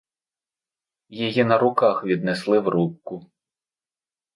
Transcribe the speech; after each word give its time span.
Її 1.09 1.43
на 1.45 1.57
руках 1.57 2.03
віднесли 2.03 2.59
в 2.59 2.67
рубку. 2.67 3.31